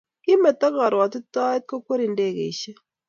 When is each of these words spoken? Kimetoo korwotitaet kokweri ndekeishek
Kimetoo 0.23 0.71
korwotitaet 0.75 1.61
kokweri 1.69 2.05
ndekeishek 2.11 2.77